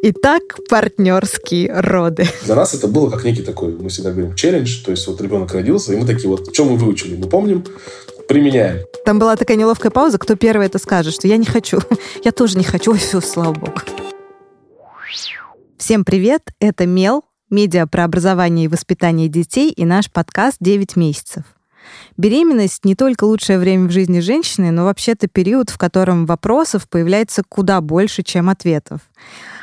[0.00, 2.24] Итак, партнерские роды.
[2.44, 4.84] Для нас это было как некий такой, мы всегда говорим, челлендж.
[4.84, 7.64] То есть вот ребенок родился, и мы такие вот, что мы выучили, мы помним,
[8.28, 8.86] применяем.
[9.04, 11.80] Там была такая неловкая пауза, кто первый это скажет, что я не хочу.
[12.24, 13.72] Я тоже не хочу, ой, все, слава богу.
[15.76, 21.42] Всем привет, это Мел, медиа про образование и воспитание детей и наш подкаст «9 месяцев».
[22.16, 27.42] Беременность не только лучшее время в жизни женщины, но вообще-то период, в котором вопросов появляется
[27.48, 29.00] куда больше, чем ответов.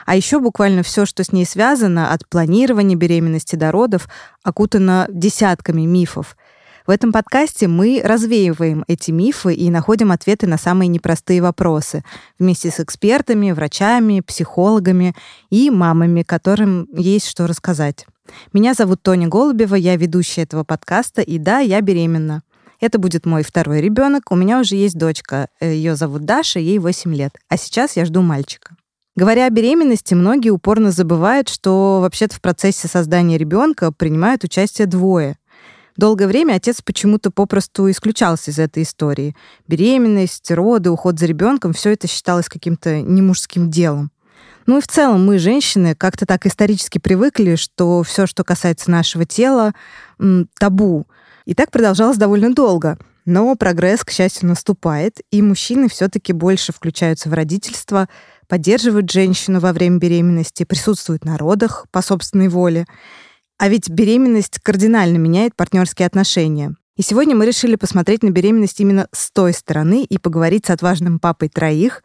[0.05, 4.07] А еще буквально все, что с ней связано, от планирования беременности до родов,
[4.43, 6.37] окутано десятками мифов.
[6.85, 12.03] В этом подкасте мы развеиваем эти мифы и находим ответы на самые непростые вопросы
[12.37, 15.15] вместе с экспертами, врачами, психологами
[15.49, 18.05] и мамами, которым есть что рассказать.
[18.53, 22.43] Меня зовут Тоня Голубева, я ведущая этого подкаста, и да, я беременна.
[22.79, 24.31] Это будет мой второй ребенок.
[24.31, 25.47] У меня уже есть дочка.
[25.59, 27.35] Ее зовут Даша, ей 8 лет.
[27.49, 28.75] А сейчас я жду мальчика.
[29.15, 35.37] Говоря о беременности, многие упорно забывают, что вообще-то в процессе создания ребенка принимают участие двое.
[35.95, 39.33] Долгое время отец почему-то попросту исключался из этой истории.
[39.69, 44.11] Беременность, роды, уход за ребенком все это считалось каким-то немужским делом.
[44.65, 49.23] Ну и в целом мы, женщины, как-то так исторически привыкли, что все, что касается нашего
[49.23, 49.73] тела,
[50.59, 51.07] табу.
[51.45, 52.97] И так продолжалось довольно долго.
[53.25, 58.07] Но прогресс, к счастью, наступает, и мужчины все-таки больше включаются в родительство,
[58.47, 62.85] поддерживают женщину во время беременности, присутствуют на родах по собственной воле.
[63.57, 66.75] А ведь беременность кардинально меняет партнерские отношения.
[66.97, 71.19] И сегодня мы решили посмотреть на беременность именно с той стороны и поговорить с отважным
[71.19, 72.03] папой троих,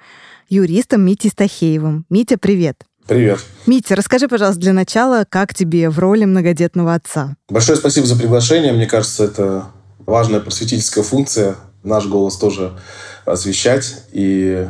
[0.49, 2.07] юристом Митей Стахеевым.
[2.11, 2.85] Митя, привет.
[3.07, 3.41] Привет.
[3.67, 7.37] Митя, расскажи, пожалуйста, для начала, как тебе в роли многодетного отца?
[7.49, 8.73] Большое спасибо за приглашение.
[8.73, 9.67] Мне кажется, это
[9.99, 11.57] важная просветительская функция.
[11.83, 12.79] Наш голос тоже
[13.25, 14.05] освещать.
[14.13, 14.69] И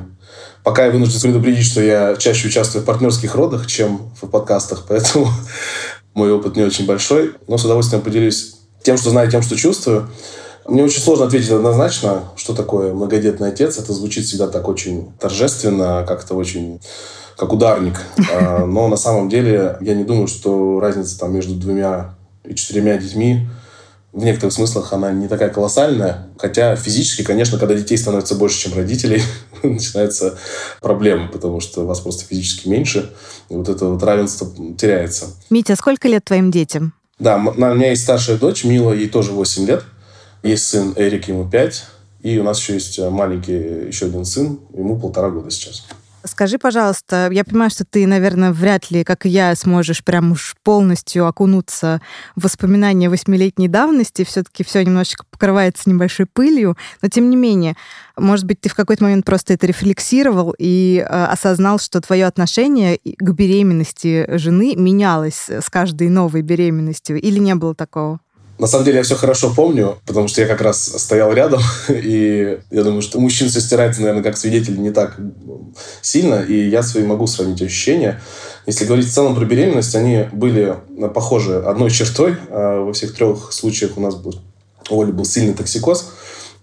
[0.63, 5.29] Пока я вынужден предупредить, что я чаще участвую в партнерских родах, чем в подкастах, поэтому
[6.15, 7.35] мой опыт не очень большой.
[7.47, 10.09] Но с удовольствием поделюсь тем, что знаю, тем, что чувствую.
[10.67, 13.79] Мне очень сложно ответить однозначно, что такое многодетный отец.
[13.79, 16.81] Это звучит всегда так очень торжественно, как-то очень
[17.37, 18.01] как ударник.
[18.33, 22.15] А, но на самом деле я не думаю, что разница там между двумя
[22.45, 23.49] и четырьмя детьми
[24.13, 26.29] в некоторых смыслах она не такая колоссальная.
[26.37, 29.23] Хотя физически, конечно, когда детей становится больше, чем родителей,
[29.63, 30.39] начинаются
[30.81, 33.13] проблемы, потому что вас просто физически меньше.
[33.49, 35.27] И вот это вот равенство теряется.
[35.49, 36.95] Митя, сколько лет твоим детям?
[37.19, 39.85] Да, у меня есть старшая дочь, Мила, ей тоже 8 лет.
[40.43, 41.85] Есть сын Эрик, ему 5.
[42.23, 45.85] И у нас еще есть маленький еще один сын, ему полтора года сейчас.
[46.25, 50.55] Скажи, пожалуйста, я понимаю, что ты, наверное, вряд ли, как и я, сможешь прям уж
[50.63, 52.03] полностью окунуться
[52.37, 54.25] в воспоминания восьмилетней давности.
[54.25, 56.77] Все-таки все немножечко покрывается небольшой пылью.
[57.01, 57.75] Но тем не менее,
[58.19, 62.99] может быть, ты в какой-то момент просто это рефлексировал и э, осознал, что твое отношение
[62.99, 68.21] к беременности жены менялось с каждой новой беременностью, или не было такого?
[68.61, 72.59] На самом деле я все хорошо помню, потому что я как раз стоял рядом, и
[72.71, 75.17] я думаю, что мужчин все стирается, наверное, как свидетель не так
[76.03, 78.21] сильно, и я свои могу сравнить ощущения.
[78.67, 80.77] Если говорить в целом про беременность, они были
[81.15, 82.37] похожи одной чертой.
[82.51, 84.35] А во всех трех случаях у нас был,
[84.91, 86.13] у Оли был сильный токсикоз,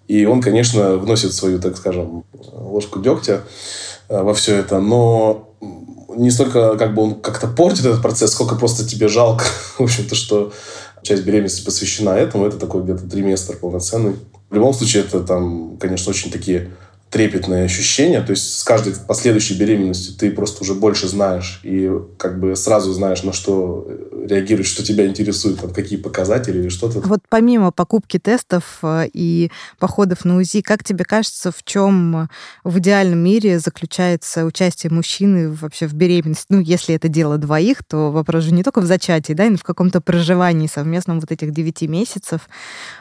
[0.07, 3.41] и он, конечно, вносит свою, так скажем, ложку дегтя
[4.07, 5.49] во все это, но
[6.15, 9.45] не столько как бы он как-то портит этот процесс, сколько просто тебе жалко,
[9.79, 10.53] в общем-то, что
[11.07, 12.45] часть беременности посвящена этому.
[12.45, 14.15] Это такой где-то триместр полноценный.
[14.49, 16.71] В любом случае, это там, конечно, очень такие
[17.09, 18.21] трепетные ощущения.
[18.21, 22.91] То есть с каждой последующей беременностью ты просто уже больше знаешь и как бы сразу
[22.93, 23.87] знаешь, на что
[24.27, 26.99] реагируешь, что тебя интересует, там, какие показатели или что-то.
[26.99, 32.29] Вот помимо покупки тестов э, и походов на УЗИ, как тебе кажется, в чем
[32.65, 36.47] в идеальном мире заключается участие мужчины вообще в беременности?
[36.49, 39.63] Ну, если это дело двоих, то вопрос же не только в зачатии, да, и в
[39.63, 42.49] каком-то проживании совместном вот этих девяти месяцев.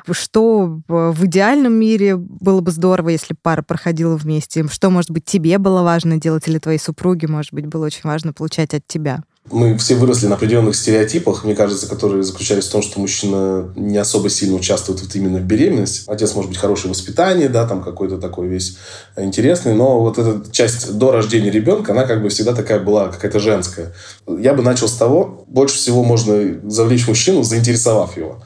[0.08, 4.66] Что в идеальном мире было бы здорово, если пара проходила вместе?
[4.68, 8.32] Что, может быть, тебе было важно делать или твоей супруге, может быть, было очень важно
[8.32, 9.22] получать от тебя?
[9.50, 13.96] мы все выросли на определенных стереотипах, мне кажется, которые заключались в том, что мужчина не
[13.96, 16.02] особо сильно участвует вот именно в беременности.
[16.08, 18.76] Отец может быть хорошее воспитание, да, там какой-то такой весь
[19.16, 23.38] интересный, но вот эта часть до рождения ребенка, она как бы всегда такая была какая-то
[23.38, 23.92] женская.
[24.26, 28.42] Я бы начал с того, больше всего можно завлечь мужчину, заинтересовав его.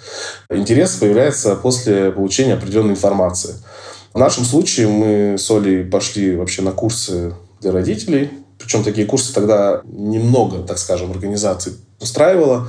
[0.50, 3.54] Интерес появляется после получения определенной информации.
[4.12, 9.32] В нашем случае мы с Олей пошли вообще на курсы для родителей, причем такие курсы
[9.32, 12.68] тогда немного, так скажем, организаций устраивало.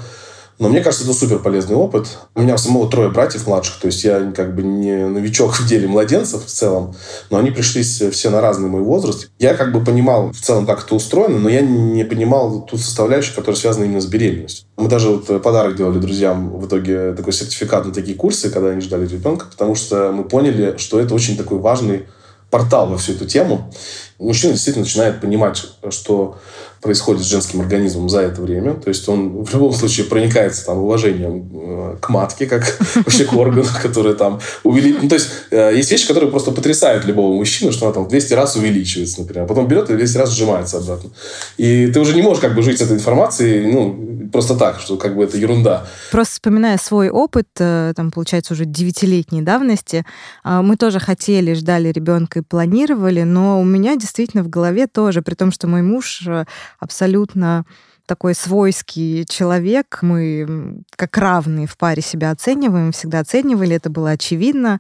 [0.60, 2.08] Но мне кажется, это супер полезный опыт.
[2.36, 5.88] У меня самого трое братьев младших, то есть я как бы не новичок в деле
[5.88, 6.96] младенцев в целом,
[7.30, 9.30] но они пришлись все на разный мой возраст.
[9.40, 13.36] Я как бы понимал в целом, как это устроено, но я не понимал ту составляющую,
[13.36, 14.68] которая связана именно с беременностью.
[14.78, 18.82] Мы даже вот подарок делали друзьям в итоге такой сертификат на такие курсы, когда они
[18.82, 22.06] ждали ребенка, потому что мы поняли, что это очень такой важный
[22.52, 23.74] портал во всю эту тему.
[24.20, 26.38] Мужчина действительно начинает понимать, что
[26.82, 28.74] происходит с женским организмом за это время.
[28.74, 32.64] То есть он в любом случае проникается там уважением э, к матке, как
[32.96, 35.04] вообще к органу, который там увеличивает.
[35.04, 38.34] Ну, то есть э, есть вещи, которые просто потрясают любого мужчину, что она там 200
[38.34, 39.46] раз увеличивается, например.
[39.46, 41.12] Потом берет и 200 раз сжимается обратно.
[41.58, 44.98] И ты уже не можешь как бы жить с этой информацией, ну, просто так, что
[44.98, 45.86] как бы это ерунда.
[46.12, 50.04] Просто вспоминая свой опыт, э, там, получается, уже девятилетней давности,
[50.44, 55.36] мы тоже хотели, ждали ребенка и планировали, но у меня действительно в голове тоже, при
[55.36, 56.24] том, что мой муж
[56.80, 57.66] абсолютно
[58.06, 60.00] такой свойский человек.
[60.02, 64.80] Мы как равные в паре себя оцениваем, всегда оценивали, это было очевидно.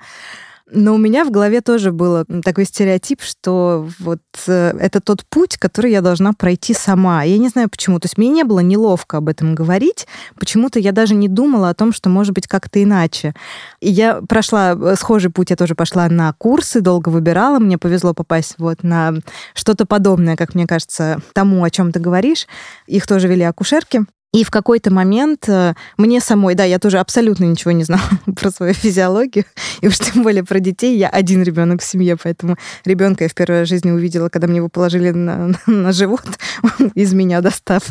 [0.73, 5.57] Но у меня в голове тоже был такой стереотип, что вот э, это тот путь,
[5.57, 7.23] который я должна пройти сама.
[7.23, 7.99] Я не знаю почему.
[7.99, 10.07] То есть мне не было неловко об этом говорить.
[10.39, 13.33] Почему-то я даже не думала о том, что может быть как-то иначе.
[13.81, 17.59] И я прошла э, схожий путь, я тоже пошла на курсы, долго выбирала.
[17.59, 19.15] Мне повезло попасть вот на
[19.53, 22.47] что-то подобное, как мне кажется, тому, о чем ты говоришь.
[22.87, 24.05] Их тоже вели акушерки.
[24.33, 28.01] И в какой-то момент э, мне самой, да, я тоже абсолютно ничего не знала
[28.35, 29.43] про свою физиологию,
[29.81, 30.97] и уж тем более про детей.
[30.97, 32.55] Я один ребенок в семье, поэтому
[32.85, 36.23] ребенка я в первой жизни увидела, когда мне его положили на, на живот,
[36.95, 37.83] из меня достав.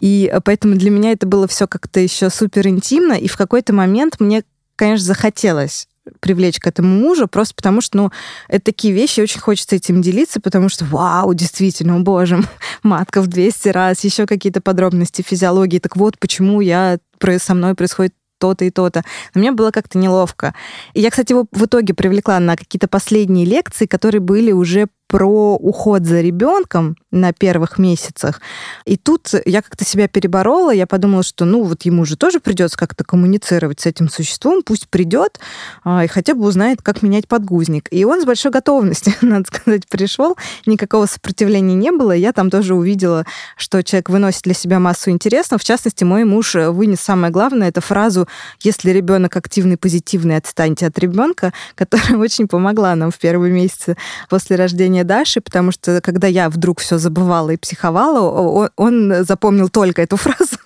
[0.00, 4.16] И поэтому для меня это было все как-то еще супер интимно, и в какой-то момент
[4.18, 4.42] мне
[4.76, 5.86] конечно, захотелось
[6.20, 8.10] привлечь к этому мужа, просто потому что, ну,
[8.48, 12.42] это такие вещи, очень хочется этим делиться, потому что, вау, действительно, боже,
[12.82, 16.98] матка в 200 раз, еще какие-то подробности физиологии, так вот, почему я,
[17.38, 19.02] со мной происходит то-то и то-то.
[19.34, 20.54] Но мне было как-то неловко.
[20.92, 25.54] И я, кстати, его в итоге привлекла на какие-то последние лекции, которые были уже про
[25.54, 28.40] уход за ребенком на первых месяцах.
[28.84, 32.76] И тут я как-то себя переборола, я подумала, что ну вот ему же тоже придется
[32.76, 35.38] как-то коммуницировать с этим существом, пусть придет
[35.84, 37.86] а, и хотя бы узнает, как менять подгузник.
[37.92, 42.10] И он с большой готовностью, надо сказать, пришел, никакого сопротивления не было.
[42.10, 43.24] Я там тоже увидела,
[43.56, 45.60] что человек выносит для себя массу интересного.
[45.60, 48.26] В частности, мой муж вынес самое главное, это фразу
[48.62, 53.96] «Если ребенок активный, позитивный, отстаньте от ребенка», которая очень помогла нам в первые месяцы
[54.28, 60.02] после рождения Даши, потому что когда я вдруг все забывала и психовала, он запомнил только
[60.02, 60.56] эту фразу.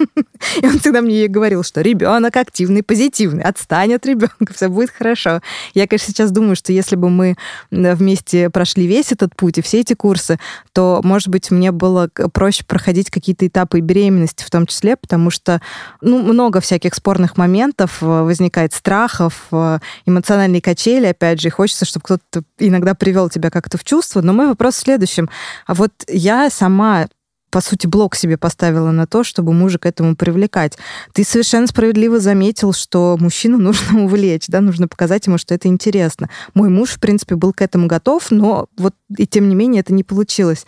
[0.62, 5.40] И он всегда мне говорил, что ребенок активный, позитивный, отстань от ребенка, все будет хорошо.
[5.74, 7.36] Я, конечно, сейчас думаю, что если бы мы
[7.70, 10.38] вместе прошли весь этот путь и все эти курсы,
[10.72, 15.60] то, может быть, мне было проще проходить какие-то этапы беременности в том числе, потому что
[16.00, 21.84] ну, много всяких спорных моментов, э, возникает страхов, э, эмоциональные качели, опять же, и хочется,
[21.84, 25.30] чтобы кто-то иногда привел тебя как-то в чувство, но мой вопрос в следующем.
[25.66, 27.08] А вот я сама
[27.50, 30.76] по сути, блок себе поставила на то, чтобы мужа к этому привлекать.
[31.14, 36.28] Ты совершенно справедливо заметил, что мужчину нужно увлечь, да, нужно показать ему, что это интересно.
[36.52, 39.94] Мой муж, в принципе, был к этому готов, но вот и тем не менее это
[39.94, 40.66] не получилось,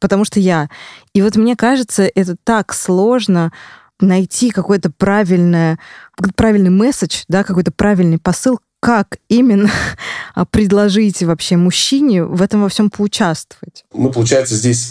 [0.00, 0.70] потому что я.
[1.12, 3.52] И вот мне кажется, это так сложно
[4.00, 5.76] найти какой-то правильный,
[6.70, 9.70] месседж, да, какой-то правильный посыл, как именно
[10.50, 13.84] предложить вообще мужчине в этом во всем поучаствовать?
[13.94, 14.90] Мы, получается, здесь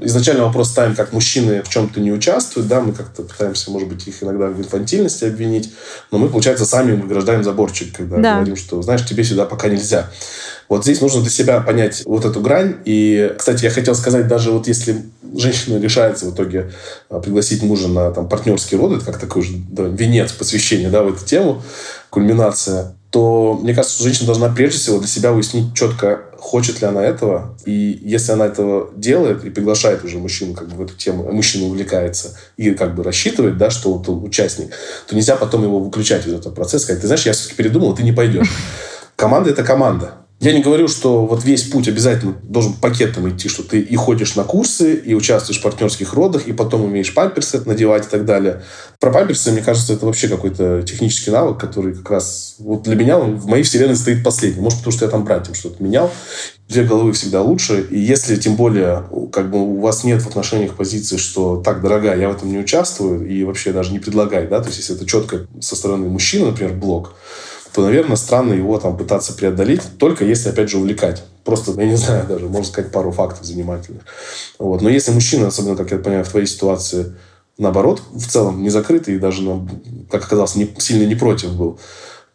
[0.00, 4.08] изначально вопрос ставим, как мужчины в чем-то не участвуют, да, мы как-то пытаемся, может быть,
[4.08, 5.70] их иногда в инфантильности обвинить,
[6.10, 8.34] но мы, получается, сами выграждаем заборчик, когда да.
[8.36, 10.08] говорим, что, знаешь, тебе сюда пока нельзя.
[10.70, 12.76] Вот здесь нужно для себя понять вот эту грань.
[12.86, 15.04] И, кстати, я хотел сказать, даже вот если
[15.36, 16.72] женщина решается в итоге
[17.10, 21.02] а, пригласить мужа на там, партнерские роды, это как такой же да, венец посвящения да,
[21.02, 21.62] в эту тему,
[22.10, 27.02] кульминация, то мне кажется, женщина должна прежде всего для себя выяснить четко, хочет ли она
[27.02, 27.56] этого.
[27.64, 31.64] И если она этого делает и приглашает уже мужчину как бы в эту тему, мужчина
[31.64, 34.68] увлекается и как бы рассчитывает, да, что вот он участник,
[35.08, 38.02] то нельзя потом его выключать из этого процесса, сказать, ты знаешь, я все-таки передумал, ты
[38.02, 38.52] не пойдешь.
[39.16, 40.25] Команда– это команда.
[40.38, 44.36] Я не говорю, что вот весь путь обязательно должен пакетом идти, что ты и ходишь
[44.36, 48.62] на курсы, и участвуешь в партнерских родах, и потом умеешь памперсы надевать и так далее.
[49.00, 53.18] Про памперсы, мне кажется, это вообще какой-то технический навык, который как раз вот для меня
[53.18, 54.60] в моей вселенной стоит последний.
[54.60, 56.12] Может, потому что я там братьям что-то менял.
[56.68, 57.86] Две головы всегда лучше.
[57.90, 62.20] И если, тем более, как бы у вас нет в отношениях позиции, что так, дорогая,
[62.20, 65.06] я в этом не участвую, и вообще даже не предлагай, да, то есть если это
[65.06, 67.14] четко со стороны мужчины, например, блок,
[67.76, 71.24] то, наверное, странно его там пытаться преодолеть, только если, опять же, увлекать.
[71.44, 74.00] Просто, я не знаю даже, можно сказать пару фактов занимательных.
[74.58, 74.80] Вот.
[74.80, 77.14] Но если мужчина, особенно, как я понимаю, в твоей ситуации,
[77.58, 79.68] наоборот, в целом не закрытый и даже, ну,
[80.10, 81.78] как оказалось, не, сильно не против был,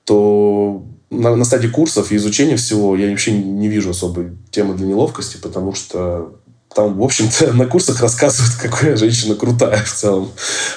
[0.04, 4.86] то на, на стадии курсов и изучения всего я вообще не вижу особой темы для
[4.86, 6.36] неловкости, потому что
[6.74, 10.32] там, в общем-то, на курсах рассказывают, какая женщина крутая в целом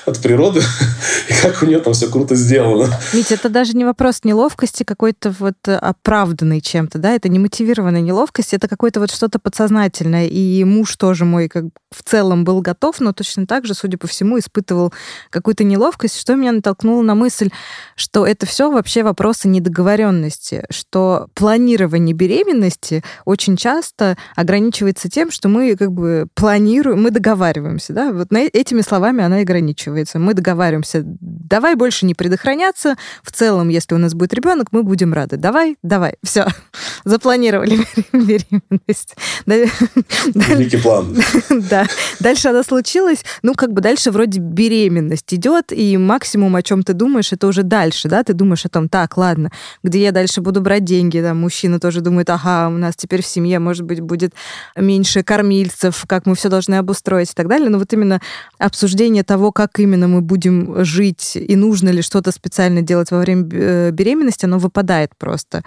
[0.06, 0.60] от природы,
[1.28, 2.88] и как у нее там все круто сделано.
[3.12, 8.54] Ведь это даже не вопрос неловкости какой-то вот оправданный чем-то, да, это не мотивированная неловкость,
[8.54, 10.26] это какое-то вот что-то подсознательное.
[10.26, 14.06] И муж тоже мой как в целом был готов, но точно так же, судя по
[14.06, 14.92] всему, испытывал
[15.30, 17.50] какую-то неловкость, что меня натолкнуло на мысль,
[17.94, 25.76] что это все вообще вопросы недоговоренности, что планирование беременности очень часто ограничивается тем, что мы
[25.84, 30.18] как бы планируем, мы договариваемся, да, вот на, этими словами она ограничивается.
[30.18, 35.12] Мы договариваемся, давай больше не предохраняться, в целом, если у нас будет ребенок, мы будем
[35.12, 35.36] рады.
[35.36, 36.46] Давай, давай, все,
[37.04, 37.80] запланировали
[38.12, 39.14] беременность.
[39.46, 41.16] Великий план.
[41.70, 41.86] Да.
[42.20, 46.94] Дальше она случилась, ну, как бы дальше вроде беременность идет, и максимум, о чем ты
[46.94, 49.50] думаешь, это уже дальше, да, ты думаешь о том, так, ладно,
[49.82, 53.26] где я дальше буду брать деньги, да, мужчина тоже думает, ага, у нас теперь в
[53.26, 54.32] семье, может быть, будет
[54.76, 57.68] меньше кормильцев, месяцев, как мы все должны обустроить и так далее.
[57.68, 58.20] Но вот именно
[58.58, 63.48] обсуждение того, как именно мы будем жить и нужно ли что-то специально делать во время
[63.52, 65.62] э, беременности, оно выпадает просто.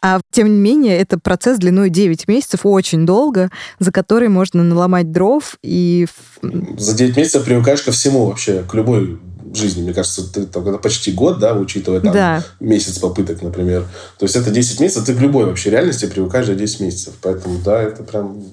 [0.00, 3.50] А тем не менее, это процесс длиной 9 месяцев, очень долго,
[3.80, 6.06] за который можно наломать дров и...
[6.42, 9.18] За 9 месяцев привыкаешь ко всему вообще, к любой
[9.54, 9.82] жизни.
[9.82, 12.44] Мне кажется, ты, там, это почти год, да, учитывая там, да.
[12.60, 13.86] месяц попыток, например.
[14.18, 17.14] То есть это 10 месяцев, ты к любой вообще реальности привыкаешь за 10 месяцев.
[17.20, 18.44] Поэтому, да, это прям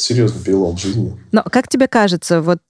[0.00, 1.16] серьезный перелом жизни.
[1.32, 2.60] Но как тебе кажется, вот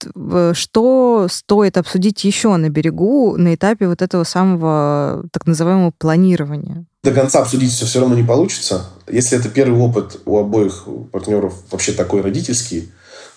[0.56, 6.84] что стоит обсудить еще на берегу на этапе вот этого самого так называемого планирования?
[7.02, 8.86] До конца обсудить все все равно не получится.
[9.10, 12.90] Если это первый опыт у обоих партнеров вообще такой родительский,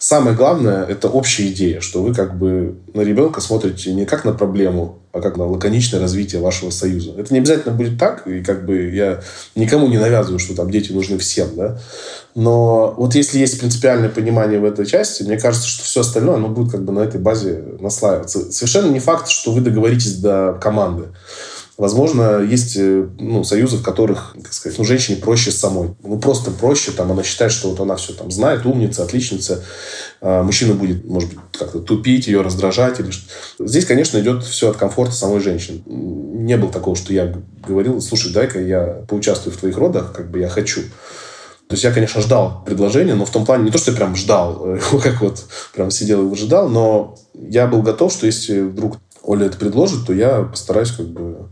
[0.06, 4.34] Самое главное– это общая идея, что вы как бы на ребенка смотрите не как на
[4.34, 7.14] проблему, а как на лаконичное развитие вашего союза.
[7.18, 9.22] Это не обязательно будет так, и как бы я
[9.56, 11.80] никому не навязываю, что там дети нужны всем, да.
[12.36, 16.50] Но вот если есть принципиальное понимание в этой части, мне кажется, что все остальное, оно
[16.50, 18.52] будет как бы на этой базе наслаиваться.
[18.52, 21.06] Совершенно не факт, что вы договоритесь до команды.
[21.84, 25.90] Возможно, есть э, ну, союзы, в которых, как сказать, ну, женщине проще самой.
[26.02, 26.92] Ну, просто проще.
[26.92, 29.66] Там, она считает, что вот она все там знает, умница, отличница.
[30.22, 33.02] А мужчина будет, может быть, как-то тупить ее, раздражать.
[33.02, 33.30] Или что.
[33.60, 35.82] Здесь, конечно, идет все от комфорта самой женщины.
[35.86, 37.36] Не было такого, что я
[37.68, 40.84] говорил, слушай, дай-ка я поучаствую в твоих родах, как бы я хочу.
[41.68, 44.16] То есть я, конечно, ждал предложения, но в том плане не то, что я прям
[44.16, 49.48] ждал, как вот прям сидел и выжидал, но я был готов, что если вдруг Оля
[49.48, 51.50] это предложит, то я постараюсь как бы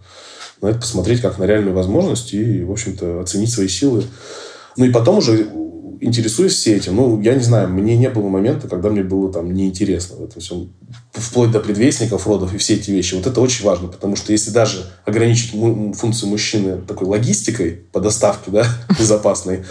[0.62, 4.03] на это посмотреть как на реальную возможность и, в общем-то, оценить свои силы.
[4.77, 5.50] Ну и потом уже
[6.01, 6.96] интересуюсь все этим.
[6.96, 10.41] Ну, я не знаю, мне не было момента, когда мне было там неинтересно в этом
[10.41, 10.74] всем.
[11.13, 13.13] Вплоть до предвестников родов и все эти вещи.
[13.13, 18.50] Вот это очень важно, потому что если даже ограничить функцию мужчины такой логистикой по доставке,
[18.50, 18.65] да,
[19.00, 19.63] безопасной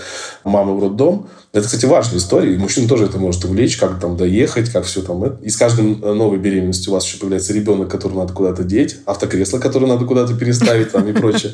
[0.45, 4.17] мамы в роддом, это, кстати, важная история, и мужчина тоже это может увлечь, как там
[4.17, 5.25] доехать, как все там.
[5.43, 9.59] И с каждой новой беременностью у вас еще появляется ребенок, которого надо куда-то деть, автокресло,
[9.59, 11.53] которое надо куда-то переставить там и прочее.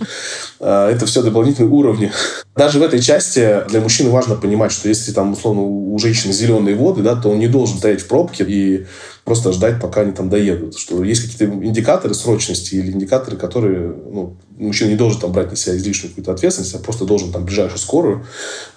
[0.61, 2.13] А, это все дополнительные уровни.
[2.55, 6.77] Даже в этой части для мужчины важно понимать, что если там, условно, у женщины зеленые
[6.77, 8.87] воды, да, то он не должен стоять в пробке и
[9.25, 10.79] просто ждать, пока они там доедут.
[10.79, 15.57] Что есть какие-то индикаторы срочности или индикаторы, которые ну, мужчина не должен там брать на
[15.57, 18.27] себя излишнюю какую-то ответственность, а просто должен там ближайшую скорую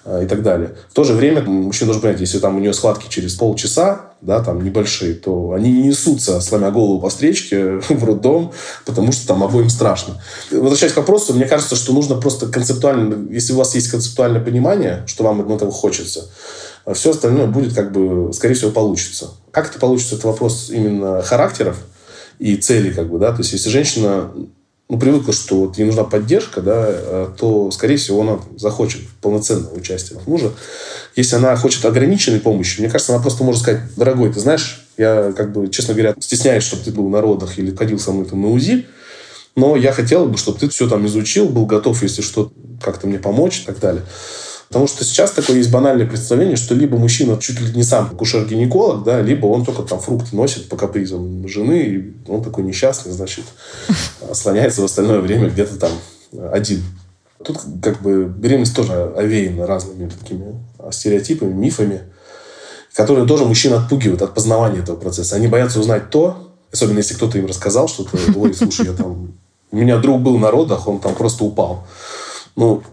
[0.04, 0.76] э, и так далее.
[0.88, 4.42] В то же время мужчина должен понять, если там у нее схватки через полчаса, да,
[4.42, 8.52] там небольшие, то они не несутся, сломя голову по встречке в роддом,
[8.84, 10.22] потому что там обоим страшно.
[10.50, 15.04] Возвращаясь к вопросу, мне кажется, что нужно просто концептуально, если у вас есть концептуальное понимание,
[15.06, 16.28] что вам этого хочется,
[16.84, 19.30] а все остальное будет как бы, скорее всего, получится.
[19.50, 21.78] Как это получится, это вопрос именно характеров
[22.38, 23.32] и целей, как бы, да.
[23.32, 24.30] То есть, если женщина
[24.90, 29.74] ну, привыкла, что вот ей нужна поддержка, да, а, то, скорее всего, она захочет полноценного
[29.74, 30.52] участия от мужа.
[31.14, 35.32] Если она хочет ограниченной помощи, мне кажется, она просто может сказать, дорогой, ты знаешь, я,
[35.36, 38.42] как бы, честно говоря, стесняюсь, чтобы ты был на родах или ходил со мной там
[38.42, 38.86] на УЗИ,
[39.54, 43.18] но я хотел бы, чтобы ты все там изучил, был готов, если что, как-то мне
[43.18, 44.02] помочь и так далее.
[44.70, 49.02] Потому что сейчас такое есть банальное представление, что либо мужчина чуть ли не сам кушер-гинеколог,
[49.02, 53.44] да, либо он только там фрукты носит по капризам жены, и он такой несчастный, значит,
[54.32, 55.90] слоняется в остальное время где-то там
[56.52, 56.84] один.
[57.42, 60.54] Тут как бы беременность тоже овеяна разными такими
[60.92, 62.02] стереотипами, мифами,
[62.94, 65.34] которые тоже мужчин отпугивают от познавания этого процесса.
[65.34, 69.32] Они боятся узнать то, особенно если кто-то им рассказал что-то, ой, слушай, я там...
[69.72, 71.86] У меня друг был на родах, он там просто упал.
[72.54, 72.84] Ну,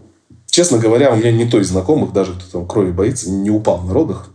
[0.58, 3.84] Честно говоря, у меня не то из знакомых, даже кто там крови боится, не упал
[3.84, 4.32] на родах.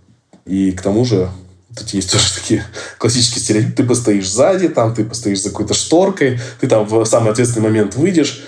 [0.46, 1.28] И к тому же
[1.76, 2.64] эти есть тоже такие
[2.98, 3.74] классические стереотипы.
[3.74, 7.96] Ты постоишь сзади, там, ты постоишь за какой-то шторкой, ты там в самый ответственный момент
[7.96, 8.44] выйдешь.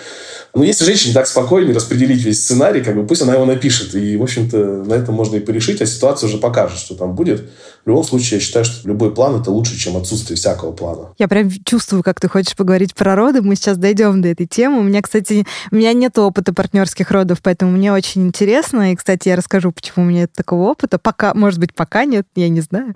[0.55, 3.97] Но если женщине так спокойнее распределить весь сценарий, как бы пусть она его напишет.
[3.97, 7.51] И, в общем-то, на этом можно и порешить, а ситуация уже покажет, что там будет.
[7.85, 11.11] В любом случае, я считаю, что любой план это лучше, чем отсутствие всякого плана.
[11.19, 13.43] Я прям чувствую, как ты хочешь поговорить про роды.
[13.43, 14.81] Мы сейчас дойдем до этой темы.
[14.81, 18.93] У меня, кстати, у меня нет опыта партнерских родов, поэтому мне очень интересно.
[18.93, 20.99] И, кстати, я расскажу, почему у меня нет такого опыта.
[20.99, 22.95] Пока, может быть, пока нет, я не знаю.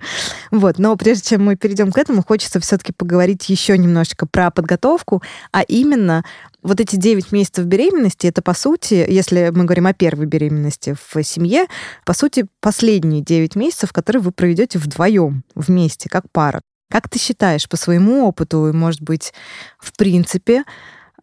[0.49, 0.79] Вот.
[0.79, 5.61] Но прежде чем мы перейдем к этому, хочется все-таки поговорить еще немножечко про подготовку, а
[5.61, 6.23] именно
[6.61, 11.23] вот эти 9 месяцев беременности, это, по сути, если мы говорим о первой беременности в
[11.23, 11.67] семье,
[12.05, 16.61] по сути, последние 9 месяцев, которые вы проведете вдвоем, вместе, как пара.
[16.89, 19.33] Как ты считаешь, по своему опыту, и, может быть,
[19.77, 20.63] в принципе,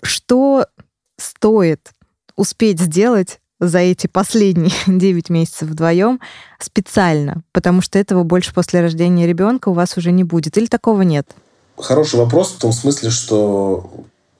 [0.02, 0.66] что
[1.18, 1.90] стоит
[2.36, 6.20] успеть сделать за эти последние 9 месяцев вдвоем
[6.58, 11.02] специально, потому что этого больше после рождения ребенка у вас уже не будет, или такого
[11.02, 11.34] нет?
[11.78, 13.90] Хороший вопрос в том смысле, что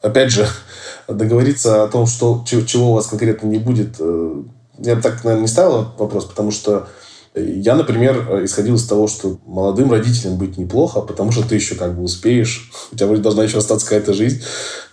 [0.03, 0.47] опять же,
[1.09, 4.43] договориться о том, что, чего у вас конкретно не будет, э,
[4.79, 6.89] я бы так, наверное, не ставил вопрос, потому что
[7.37, 11.95] я, например, исходил из того, что молодым родителям быть неплохо, потому что ты еще как
[11.95, 14.43] бы успеешь, у тебя вроде должна еще остаться какая-то жизнь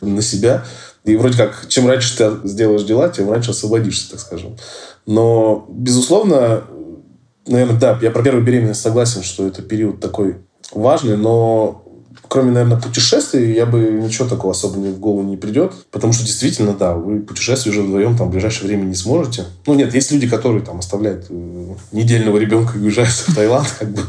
[0.02, 0.66] на себя.
[1.06, 4.56] И вроде как, чем раньше ты сделаешь дела, тем раньше освободишься, так скажем.
[5.06, 6.64] Но, безусловно,
[7.46, 10.38] наверное, да, я про первую беременность согласен, что это период такой
[10.72, 11.83] важный, но
[12.34, 15.74] кроме, наверное, путешествий, я бы ничего такого особо в голову не придет.
[15.92, 19.46] Потому что действительно, да, вы путешествие уже вдвоем там в ближайшее время не сможете.
[19.68, 23.92] Ну, нет, есть люди, которые там оставляют э, недельного ребенка и уезжают в Таиланд, как
[23.92, 24.02] бы.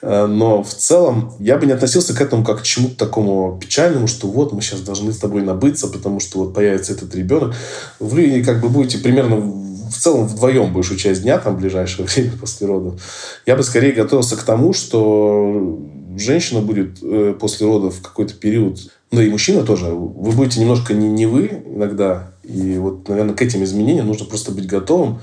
[0.00, 4.06] Э, но в целом я бы не относился к этому как к чему-то такому печальному,
[4.06, 7.52] что вот мы сейчас должны с тобой набыться, потому что вот появится этот ребенок.
[7.98, 12.68] Вы как бы будете примерно в целом вдвоем большую часть дня, там, ближайшее время после
[12.68, 13.02] родов,
[13.44, 15.80] я бы скорее готовился к тому, что
[16.18, 18.78] женщина будет э, после родов какой-то период,
[19.10, 22.32] ну и мужчина тоже, вы будете немножко не, не вы иногда.
[22.42, 25.20] И вот, наверное, к этим изменениям нужно просто быть готовым,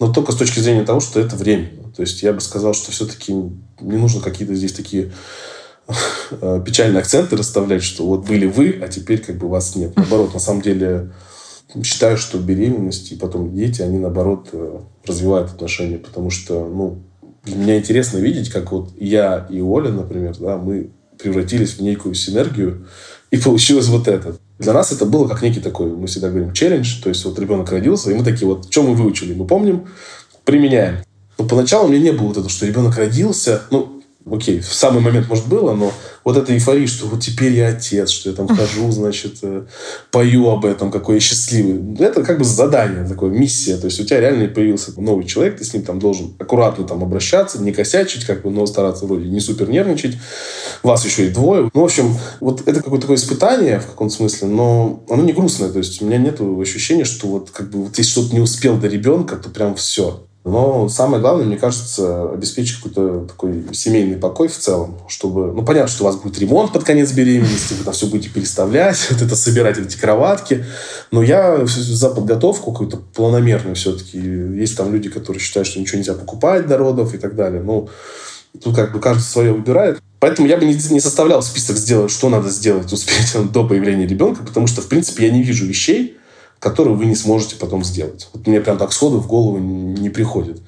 [0.00, 1.92] но только с точки зрения того, что это временно.
[1.94, 5.12] То есть я бы сказал, что все-таки не нужно какие-то здесь такие
[6.30, 9.96] э, печальные акценты расставлять, что вот были вы, а теперь как бы вас нет.
[9.96, 11.12] Наоборот, на самом деле
[11.82, 17.02] считаю, что беременность и потом дети, они наоборот э, развивают отношения, потому что, ну,
[17.46, 22.86] меня интересно видеть, как вот я и Оля, например, да, мы превратились в некую синергию,
[23.30, 24.36] и получилось вот это.
[24.58, 27.70] Для нас это было как некий такой, мы всегда говорим, челлендж, то есть вот ребенок
[27.70, 29.88] родился, и мы такие вот, что мы выучили, мы помним,
[30.44, 30.98] применяем.
[31.36, 33.93] Но поначалу у меня не было вот этого, что ребенок родился, ну,
[34.30, 35.92] окей, в самый момент, может, было, но
[36.24, 39.66] вот эта эйфория, что вот теперь я отец, что я там хожу, значит, э,
[40.10, 41.96] пою об этом, какой я счастливый.
[41.98, 43.76] Это как бы задание, такое, миссия.
[43.76, 47.02] То есть у тебя реально появился новый человек, ты с ним там должен аккуратно там
[47.02, 50.16] обращаться, не косячить, как бы, но стараться вроде не супер нервничать.
[50.82, 51.70] Вас еще и двое.
[51.74, 55.70] Ну, в общем, вот это какое-то такое испытание в каком-то смысле, но оно не грустное.
[55.70, 58.78] То есть у меня нет ощущения, что вот как бы вот если что-то не успел
[58.78, 60.26] до ребенка, то прям все.
[60.44, 65.52] Но самое главное, мне кажется, обеспечить какой-то такой семейный покой в целом, чтобы...
[65.54, 69.06] Ну, понятно, что у вас будет ремонт под конец беременности, вы там все будете переставлять,
[69.10, 70.66] вот это собирать эти кроватки.
[71.10, 74.18] Но я за подготовку какую-то планомерную все-таки.
[74.18, 77.62] Есть там люди, которые считают, что ничего нельзя покупать до родов и так далее.
[77.62, 77.88] Ну,
[78.62, 79.98] тут как бы каждый свое выбирает.
[80.20, 84.42] Поэтому я бы не, не составлял список сделать, что надо сделать, успеть до появления ребенка,
[84.42, 86.18] потому что, в принципе, я не вижу вещей,
[86.64, 88.30] которую вы не сможете потом сделать.
[88.32, 90.62] Вот мне прям так сходу в голову не приходит.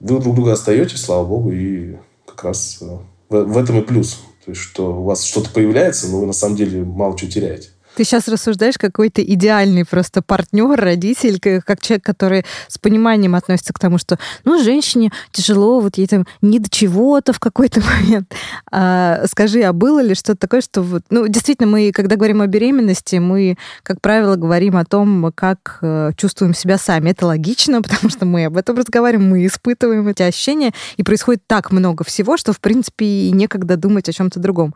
[0.00, 1.94] Вы друг друга остаетесь, слава богу, и
[2.26, 2.98] как раз э,
[3.28, 4.18] в, этом и плюс.
[4.44, 7.68] То есть, что у вас что-то появляется, но вы на самом деле мало чего теряете.
[7.98, 13.80] Ты сейчас рассуждаешь какой-то идеальный просто партнер, родитель, как человек, который с пониманием относится к
[13.80, 18.32] тому, что, ну, женщине тяжело, вот ей там не до чего-то в какой-то момент.
[18.70, 22.46] А, скажи, а было ли что-то такое, что вот, ну, действительно, мы, когда говорим о
[22.46, 27.10] беременности, мы, как правило, говорим о том, как э, чувствуем себя сами.
[27.10, 31.72] Это логично, потому что мы об этом разговариваем, мы испытываем эти ощущения, и происходит так
[31.72, 34.72] много всего, что, в принципе, и некогда думать о чем-то другом.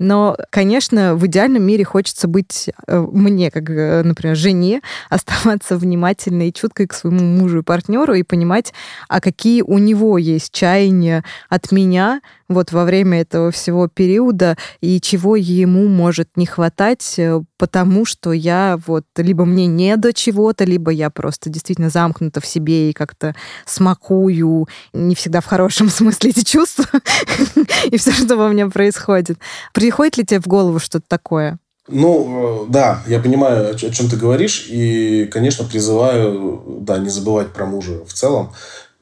[0.00, 6.48] Но, конечно, в идеальном мире хочется быть Э, мне, как, э, например, жене, оставаться внимательной
[6.48, 8.72] и чуткой к своему мужу и партнеру и понимать,
[9.08, 15.00] а какие у него есть чаяния от меня вот во время этого всего периода и
[15.00, 20.64] чего ему может не хватать, э, потому что я вот либо мне не до чего-то,
[20.64, 26.30] либо я просто действительно замкнута в себе и как-то смакую, не всегда в хорошем смысле
[26.30, 26.86] эти чувства
[27.86, 29.38] и все, что во мне происходит.
[29.72, 31.58] Приходит ли тебе в голову что-то такое?
[31.88, 37.52] Ну, э, да, я понимаю, о чем ты говоришь, и, конечно, призываю, да, не забывать
[37.52, 38.52] про мужа в целом.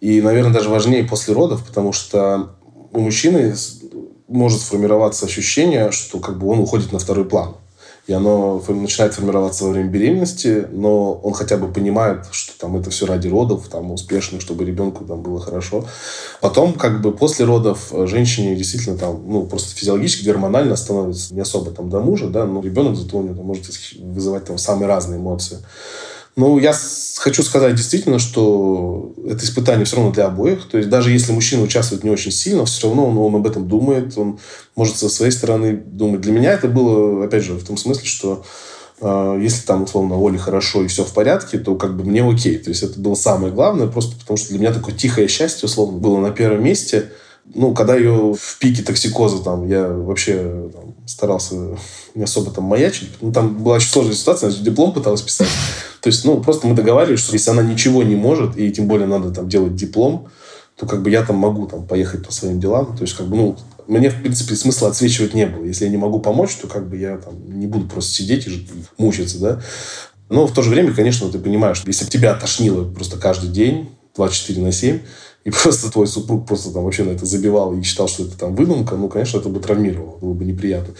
[0.01, 2.57] И, наверное, даже важнее после родов, потому что
[2.93, 3.55] у мужчины
[4.27, 7.55] может сформироваться ощущение, что как бы он уходит на второй план
[8.07, 12.91] и оно начинает формироваться во время беременности, но он хотя бы понимает, что там это
[12.91, 15.85] все ради родов, там успешно, чтобы ребенку там было хорошо.
[16.41, 21.41] Потом, как бы после родов э, женщине действительно там, ну, просто физиологически, гормонально становится не
[21.41, 23.67] особо там до мужа, да, но ребенок зато у него может
[24.01, 25.59] вызывать там самые разные эмоции.
[26.35, 26.75] Ну, я
[27.19, 30.67] хочу сказать действительно, что это испытание все равно для обоих.
[30.69, 33.69] То есть даже если мужчина участвует не очень сильно, все равно он, он об этом
[33.69, 34.39] думает, он
[34.75, 36.23] может со своей стороны думать.
[36.23, 38.45] Для меня это было, опять же, в том смысле, что
[39.01, 42.57] э, если там, условно, Оле хорошо и все в порядке, то как бы мне окей.
[42.57, 45.99] То есть это было самое главное, просто потому что для меня такое тихое счастье, условно,
[45.99, 47.11] было на первом месте–
[47.55, 51.55] ну, когда ее в пике токсикоза, там, я вообще там, старался
[52.15, 53.11] не особо там маячить.
[53.21, 55.49] Ну, там была очень сложная ситуация, она диплом пыталась писать.
[56.01, 59.07] То есть, ну, просто мы договаривались, что если она ничего не может, и тем более
[59.07, 60.29] надо там делать диплом,
[60.77, 62.97] то как бы я там могу там поехать по своим делам.
[62.97, 65.65] То есть, как бы, ну, мне, в принципе, смысла отсвечивать не было.
[65.65, 68.67] Если я не могу помочь, то как бы я там не буду просто сидеть и
[68.99, 69.63] мучиться, да.
[70.29, 73.91] Но в то же время, конечно, ты понимаешь, что если тебя тошнило просто каждый день,
[74.17, 75.01] 24 на 7,
[75.45, 78.55] и просто твой супруг просто там вообще на это забивал и считал, что это там
[78.55, 80.95] выдумка, ну, конечно, это бы травмировало, было бы неприятно.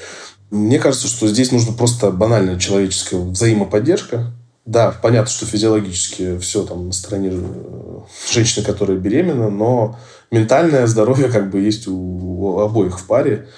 [0.51, 4.33] Мне кажется, что здесь нужно просто банальная человеческая взаимоподдержка.
[4.65, 7.99] Да, понятно, что физиологически все там на стороне э,
[8.31, 9.99] женщины, которая беременна, но
[10.31, 13.49] ментальное здоровье как бы есть у обоих в паре.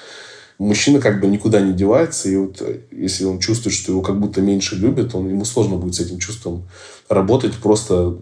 [0.59, 4.19] Мужчина как бы никуда не девается, и вот э, если он чувствует, что его как
[4.19, 6.69] будто меньше любят, он, ему сложно будет с этим чувством
[7.09, 8.17] работать, просто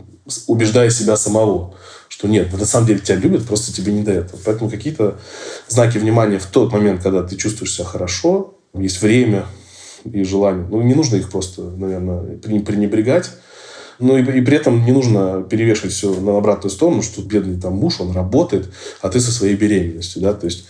[0.46, 1.75] убеждая себя самого
[2.12, 4.38] что нет, на самом деле тебя любят, просто тебе не до этого.
[4.44, 5.18] Поэтому какие-то
[5.66, 9.46] знаки внимания в тот момент, когда ты чувствуешь себя хорошо, есть время
[10.05, 10.66] и желание.
[10.68, 13.31] Ну, не нужно их просто, наверное, пренебрегать.
[13.98, 17.77] Ну и, и при этом не нужно перевешивать все на обратную сторону, что бедный там
[17.77, 18.70] муж, он работает,
[19.01, 20.66] а ты со своей беременностью, да, то есть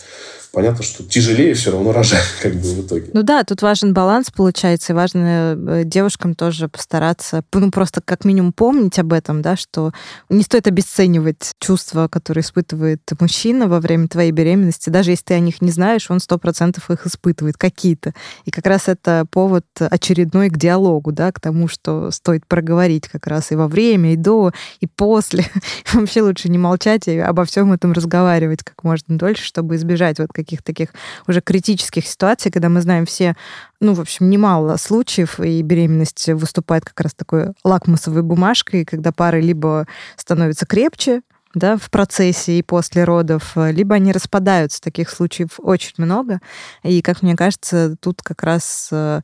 [0.53, 3.09] понятно, что тяжелее все равно рожать как бы в итоге.
[3.11, 8.23] Ну да, тут важен баланс получается, и важно э, девушкам тоже постараться, ну просто как
[8.23, 9.91] минимум помнить об этом, да, что
[10.29, 15.39] не стоит обесценивать чувства, которые испытывает мужчина во время твоей беременности, даже если ты о
[15.39, 18.13] них не знаешь, он сто процентов их испытывает какие-то.
[18.45, 23.25] И как раз это повод очередной к диалогу, да, к тому, что стоит проговорить как
[23.25, 25.45] раз и во время, и до, и после.
[25.93, 30.31] Вообще лучше не молчать и обо всем этом разговаривать как можно дольше, чтобы избежать вот
[30.43, 30.89] каких-то таких
[31.27, 33.35] уже критических ситуаций, когда мы знаем все,
[33.79, 39.41] ну, в общем, немало случаев, и беременность выступает как раз такой лакмусовой бумажкой, когда пары
[39.41, 41.21] либо становятся крепче,
[41.53, 44.81] да, в процессе и после родов, либо они распадаются.
[44.81, 46.39] Таких случаев очень много.
[46.83, 49.21] И, как мне кажется, тут как раз э,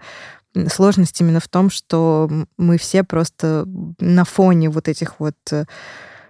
[0.67, 3.65] сложность именно в том, что мы все просто
[3.99, 5.65] на фоне вот этих вот э,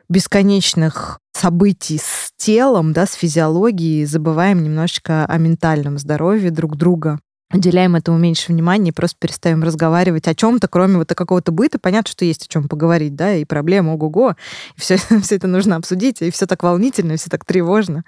[0.10, 7.20] бесконечных событий с телом, да, с физиологией, забываем немножечко о ментальном здоровье друг друга
[7.52, 11.80] уделяем этому меньше внимания и просто перестаем разговаривать о чем-то, кроме вот какого-то быта.
[11.80, 14.36] Понятно, что есть о чем поговорить, да, и проблема, ого-го,
[14.76, 18.04] и все, все это нужно обсудить, и все так волнительно, и все так тревожно.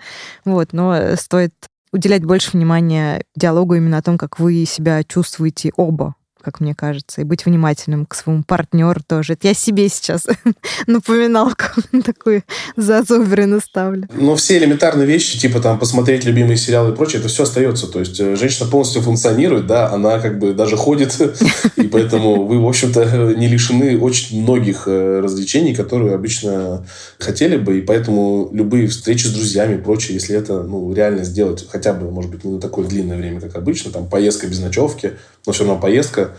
[0.46, 1.54] Вот, но стоит
[1.92, 7.21] уделять больше внимания диалогу именно о том, как вы себя чувствуете оба как мне кажется,
[7.21, 9.34] и быть внимательным к своему партнеру тоже.
[9.34, 10.27] Это я себе сейчас
[10.88, 11.65] напоминалку
[12.06, 12.43] такую
[12.75, 14.08] зазубрину ставлю.
[14.13, 17.88] Но все элементарные вещи, типа там посмотреть любимые сериалы и прочее, это все остается.
[17.88, 21.17] То есть э, женщина полностью функционирует, да, она как бы даже ходит,
[21.75, 26.86] и поэтому вы, в общем-то, не лишены очень многих э, развлечений, которые обычно
[27.19, 31.65] хотели бы, и поэтому любые встречи с друзьями и прочее, если это ну, реально сделать
[31.69, 35.13] хотя бы, может быть, не на такое длинное время, как обычно, там поездка без ночевки,
[35.45, 36.31] но все равно поездка,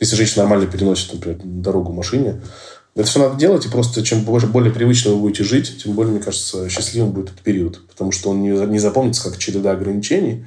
[0.00, 2.40] если женщина нормально переносит, например, дорогу в машине,
[2.94, 6.12] это все надо делать, и просто чем больше, более привычно вы будете жить, тем более,
[6.12, 7.86] мне кажется, счастливым будет этот период.
[7.88, 10.46] Потому что он не, не запомнится как череда ограничений,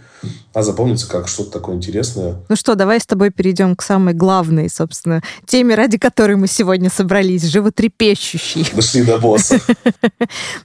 [0.54, 2.38] а запомнится как что-то такое интересное.
[2.50, 6.90] Ну что, давай с тобой перейдем к самой главной, собственно, теме, ради которой мы сегодня
[6.90, 8.68] собрались, животрепещущей.
[8.76, 9.60] Дошли до босса.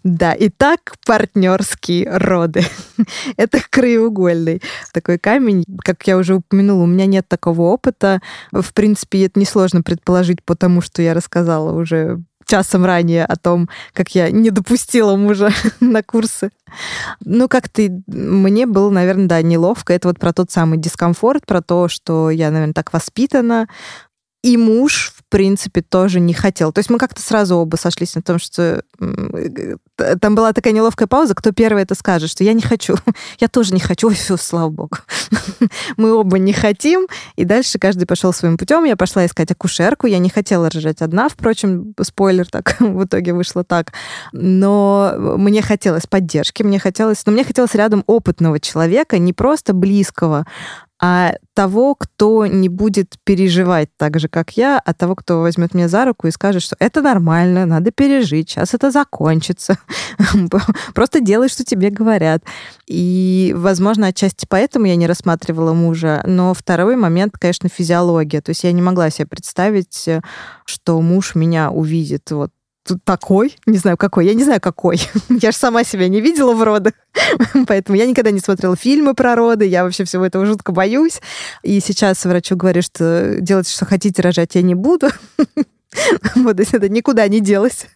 [0.04, 2.64] Да, итак, партнерские роды.
[3.36, 4.62] Это краеугольный
[4.92, 5.64] такой камень.
[5.78, 8.20] Как я уже упомянула, у меня нет такого опыта.
[8.52, 14.14] В принципе, это несложно предположить, потому что я рассказала уже часом ранее о том, как
[14.14, 16.50] я не допустила мужа на курсы.
[17.24, 18.02] Ну, как ты...
[18.06, 19.94] Мне было, наверное, да, неловко.
[19.94, 23.68] Это вот про тот самый дискомфорт, про то, что я, наверное, так воспитана,
[24.42, 26.72] И муж, в принципе, тоже не хотел.
[26.72, 28.84] То есть мы как-то сразу оба сошлись на том, что
[30.20, 32.96] там была такая неловкая пауза, кто первый это скажет, что я не хочу.
[33.40, 34.08] Я тоже не хочу.
[34.08, 34.98] Ой, все, слава богу.
[35.96, 37.06] Мы оба не хотим.
[37.36, 38.84] И дальше каждый пошел своим путем.
[38.84, 40.06] Я пошла искать акушерку.
[40.06, 43.94] Я не хотела рожать одна, впрочем, спойлер, так в итоге вышло так.
[44.32, 50.44] Но мне хотелось поддержки, мне хотелось, но мне хотелось рядом опытного человека, не просто близкого,
[51.04, 55.88] а того, кто не будет переживать так же, как я, а того, кто возьмет меня
[55.88, 59.76] за руку и скажет, что это нормально, надо пережить, сейчас это закончится.
[60.94, 62.44] Просто делай, что тебе говорят.
[62.86, 66.22] И, возможно, отчасти поэтому я не рассматривала мужа.
[66.24, 68.40] Но второй момент, конечно, физиология.
[68.40, 70.08] То есть я не могла себе представить,
[70.64, 72.52] что муж меня увидит вот
[73.04, 75.00] такой, не знаю какой, я не знаю какой.
[75.28, 76.94] я же сама себя не видела в родах,
[77.66, 81.20] поэтому я никогда не смотрела фильмы про роды, я вообще всего этого жутко боюсь.
[81.62, 85.08] И сейчас врачу говорю, что делать, что хотите, рожать я не буду.
[86.34, 87.86] Вот, то есть это никуда не делось.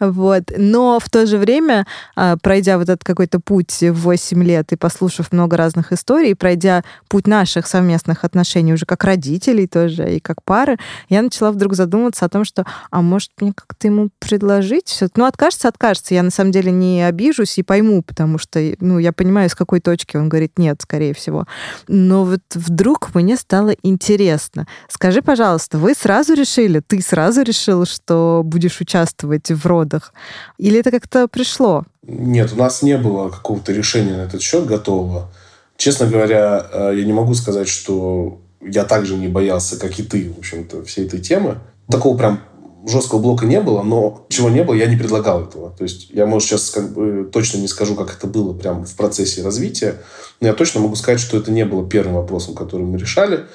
[0.00, 0.44] Вот.
[0.56, 4.76] Но в то же время, а, пройдя вот этот какой-то путь в 8 лет и
[4.76, 10.42] послушав много разных историй, пройдя путь наших совместных отношений уже как родителей тоже и как
[10.42, 10.76] пары,
[11.08, 15.08] я начала вдруг задумываться о том, что, а может мне как-то ему предложить все?
[15.16, 16.14] Ну, откажется, откажется.
[16.14, 19.80] Я на самом деле не обижусь и пойму, потому что, ну, я понимаю, с какой
[19.80, 21.46] точки он говорит нет, скорее всего.
[21.88, 24.66] Но вот вдруг мне стало интересно.
[24.88, 30.12] Скажи, пожалуйста, вы сразу решили, ты сразу решил, что будешь участвовать в родах?
[30.58, 31.84] Или это как-то пришло?
[32.02, 35.32] Нет, у нас не было какого-то решения на этот счет готового.
[35.76, 40.32] Честно говоря, э, я не могу сказать, что я также не боялся, как и ты,
[40.32, 41.58] в общем-то, всей этой темы.
[41.88, 42.40] Такого прям
[42.86, 45.70] жесткого блока не было, но чего не было, я не предлагал этого.
[45.70, 48.94] То есть я, может, сейчас как бы точно не скажу, как это было прямо в
[48.94, 49.96] процессе развития,
[50.40, 53.46] но я точно могу сказать, что это не было первым вопросом, который мы решали.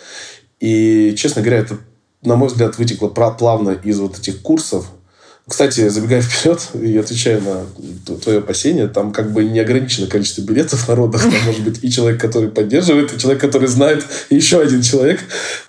[0.59, 1.77] И, честно говоря, это,
[2.23, 4.85] на мой взгляд, вытекло плавно из вот этих курсов,
[5.47, 7.65] кстати, забегая вперед и отвечая на
[8.17, 11.21] твое опасение, там как бы не ограничено количество билетов народных.
[11.23, 15.19] Там может быть и человек, который поддерживает, и человек, который знает, и еще один человек.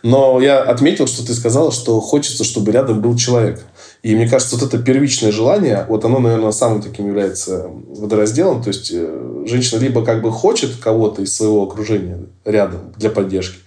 [0.03, 3.65] Но я отметил, что ты сказала, что хочется, чтобы рядом был человек.
[4.03, 8.63] И мне кажется, вот это первичное желание, вот оно, наверное, самым таким является водоразделом.
[8.63, 13.59] То есть э, женщина либо как бы хочет кого-то из своего окружения рядом для поддержки,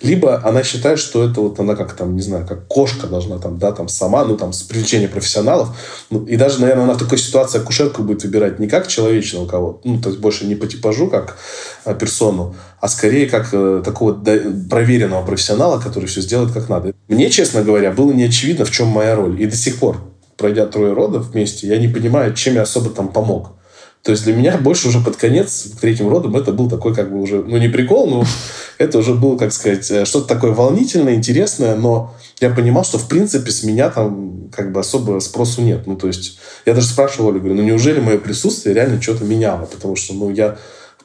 [0.00, 3.58] либо она считает, что это вот она как там, не знаю, как кошка должна там,
[3.58, 5.70] да, там сама, ну там с привлечением профессионалов.
[6.10, 9.80] Ну, и даже, наверное, она в такой ситуации акушерку будет выбирать не как человечного кого-то,
[9.84, 11.36] ну то есть больше не по типажу, как
[11.84, 16.94] а, персону, а скорее как э, такого проверенного профессионала, который все сделает как надо.
[17.08, 19.40] Мне, честно говоря, было не очевидно, в чем моя роль.
[19.42, 20.00] И до сих пор,
[20.36, 23.57] пройдя трое родов вместе, я не понимаю, чем я особо там помог.
[24.02, 27.10] То есть для меня больше уже под конец, к третьим родам, это был такой как
[27.10, 28.24] бы уже, ну не прикол, но
[28.78, 33.08] это уже было, как сказать, э, что-то такое волнительное, интересное, но я понимал, что в
[33.08, 35.86] принципе с меня там как бы особо спросу нет.
[35.86, 39.66] Ну то есть я даже спрашивал Олю, говорю, ну неужели мое присутствие реально что-то меняло?
[39.66, 40.56] Потому что, ну я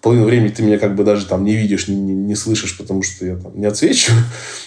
[0.03, 3.01] половину времени ты меня как бы даже там не видишь, не, не, не слышишь, потому
[3.03, 4.11] что я там не отсвечу.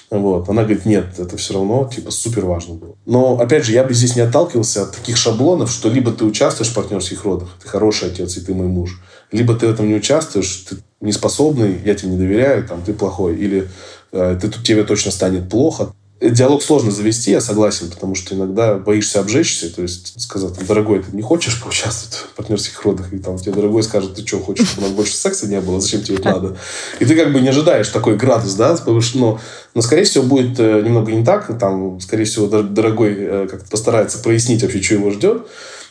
[0.09, 0.49] Вот.
[0.49, 2.95] Она говорит, нет, это все равно типа супер важно было.
[3.07, 6.71] Но, опять же, я бы здесь не отталкивался от таких шаблонов, что либо ты участвуешь
[6.71, 9.01] в партнерских родах, ты хороший отец, и ты мой муж,
[9.33, 13.37] либо ты в этом не участвуешь, ты неспособный, я тебе не доверяю, там, ты плохой,
[13.37, 13.69] или
[14.13, 15.93] э, ты, тебе точно станет плохо.
[16.19, 21.15] Диалог сложно завести, я согласен, потому что иногда боишься обжечься, то есть сказать, дорогой, ты
[21.15, 24.87] не хочешь поучаствовать в партнерских родах, и там тебе дорогой скажет, ты что, хочешь, чтобы
[24.87, 26.57] у нас больше секса не было, зачем тебе это надо?
[27.01, 28.79] И ты как бы не ожидаешь такой градус, да,
[29.15, 29.41] но,
[29.75, 34.19] но скорее всего будет э, немного не так, там, скорее всего, дорогой э, как-то постарается
[34.19, 35.47] прояснить вообще, что его ждет,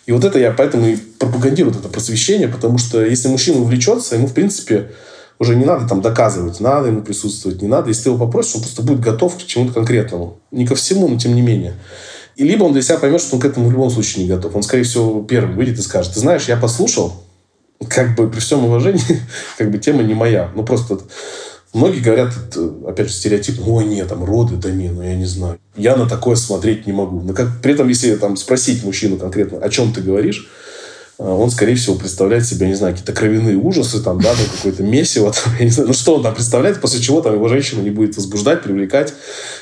[0.08, 4.26] и вот это я поэтому и пропагандирую это просвещение, потому что если мужчина увлечется, ему,
[4.26, 4.90] в принципе,
[5.40, 7.90] уже не надо там доказывать, надо ему присутствовать, не надо.
[7.90, 10.40] Если ты его попросишь, он просто будет готов к чему-то конкретному.
[10.52, 11.74] Не ко всему, но тем не менее.
[12.36, 14.56] И либо он для себя поймет, что он к этому в любом случае не готов.
[14.56, 17.14] Он, скорее всего, первым выйдет и скажет, ты знаешь, я послушал,
[17.90, 19.22] как бы при всем уважении,
[19.58, 20.52] как бы тема не моя.
[20.56, 21.00] Ну, просто
[21.74, 22.34] многие говорят,
[22.88, 25.60] опять же, стереотип, ой, нет, там роды, да не, ну я не знаю.
[25.76, 27.22] Я на такое смотреть не могу.
[27.22, 30.50] Но как, при этом, если там спросить мужчину конкретно, о чем ты говоришь,
[31.18, 35.32] он, скорее всего, представляет себе, не знаю, какие-то кровяные ужасы, там, да, там какое-то месиво,
[35.32, 37.90] там, я не знаю, ну что он там представляет, после чего там его женщина не
[37.90, 39.14] будет возбуждать, привлекать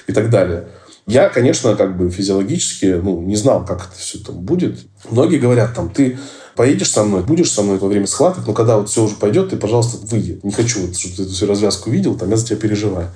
[0.08, 0.68] и так далее.
[1.06, 4.80] Я, конечно, как бы физиологически, ну, не знал, как это все там будет.
[5.10, 6.18] Многие говорят, там, ты
[6.56, 9.50] поедешь со мной, будешь со мной во время схваток, но когда вот все уже пойдет,
[9.50, 10.40] ты, пожалуйста, выйди.
[10.44, 13.10] Не хочу, вот, чтобы ты эту всю развязку видел, там, я за тебя переживаю.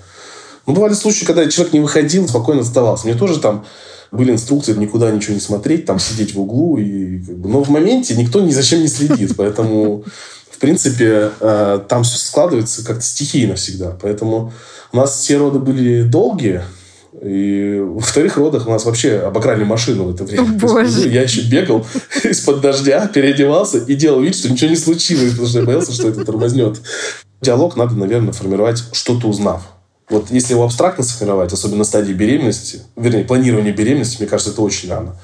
[0.65, 3.07] Ну, бывали случаи, когда человек не выходил, спокойно оставался.
[3.07, 3.65] Мне тоже там
[4.11, 6.77] были инструкции никуда ничего не смотреть, там сидеть в углу.
[6.77, 9.33] И, как бы, но в моменте никто ни за чем не следит.
[9.37, 10.03] Поэтому,
[10.49, 13.97] в принципе, э, там все складывается как-то стихийно всегда.
[14.01, 14.53] Поэтому
[14.91, 16.61] у нас все роды были долгие.
[17.21, 20.47] И во вторых родах у нас вообще обокрали машину в это время.
[20.59, 21.09] Боже.
[21.09, 21.85] Я еще бегал
[22.23, 26.09] из-под дождя, переодевался и делал вид, что ничего не случилось, потому что я боялся, что
[26.09, 26.79] это тормознет.
[27.41, 29.63] Диалог надо, наверное, формировать, что-то узнав.
[30.09, 34.61] Вот если его абстрактно сформировать, особенно на стадии беременности, вернее, планирования беременности, мне кажется, это
[34.61, 35.17] очень рано.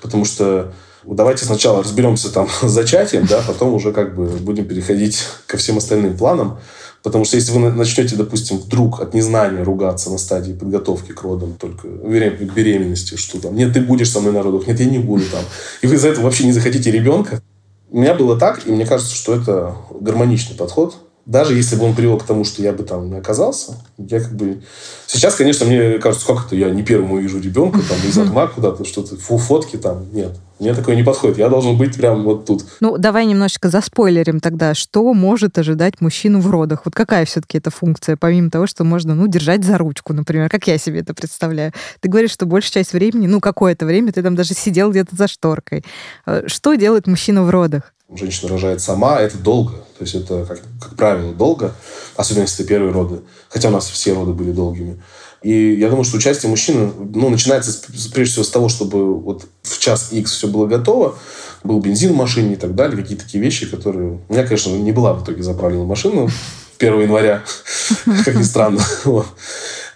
[0.00, 0.72] Потому что
[1.04, 5.78] давайте сначала разберемся там с зачатием, да, потом уже как бы будем переходить ко всем
[5.78, 6.58] остальным планам.
[7.02, 11.54] Потому что если вы начнете, допустим, вдруг от незнания ругаться на стадии подготовки к родам,
[11.54, 14.98] только к беременности, что там, нет, ты будешь со мной на родах, нет, я не
[14.98, 15.42] буду там.
[15.80, 17.42] И вы из-за этого вообще не захотите ребенка.
[17.90, 21.94] У меня было так, и мне кажется, что это гармоничный подход даже если бы он
[21.94, 24.62] привел к тому, что я бы там не оказался, я как бы...
[25.06, 28.84] Сейчас, конечно, мне кажется, как это, я не первому вижу ребенка, там, из окна куда-то,
[28.84, 30.32] что-то, фу, фотки там, нет.
[30.60, 31.38] Мне такое не подходит.
[31.38, 32.64] Я должен быть прямо вот тут.
[32.80, 34.74] Ну, давай немножечко заспойлерим тогда.
[34.74, 36.82] Что может ожидать мужчину в родах?
[36.84, 40.66] Вот какая все-таки эта функция, помимо того, что можно, ну, держать за ручку, например, как
[40.66, 41.72] я себе это представляю.
[42.00, 45.28] Ты говоришь, что большая часть времени, ну, какое-то время ты там даже сидел где-то за
[45.28, 45.82] шторкой.
[46.26, 47.94] Э, что делает мужчина в родах?
[48.14, 49.72] Женщина рожает сама, это долго.
[49.98, 51.74] То есть это, как, как правило, долго,
[52.16, 53.20] особенно если это первые роды.
[53.50, 55.00] Хотя у нас все роды были долгими.
[55.42, 57.72] И я думаю, что участие мужчины ну, начинается
[58.12, 61.16] прежде всего с того, чтобы вот в час X все было готово,
[61.64, 64.20] был бензин в машине и так далее, какие-то такие вещи, которые...
[64.28, 66.30] У меня, конечно, не была в итоге заправлена машина
[66.78, 67.42] 1 января,
[68.24, 68.80] как ни странно.